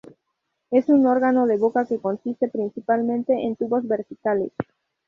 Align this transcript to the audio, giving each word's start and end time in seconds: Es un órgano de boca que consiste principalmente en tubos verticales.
Es 0.71 0.89
un 0.89 1.05
órgano 1.05 1.45
de 1.45 1.57
boca 1.59 1.85
que 1.85 1.99
consiste 1.99 2.49
principalmente 2.49 3.33
en 3.33 3.55
tubos 3.55 3.87
verticales. 3.87 4.51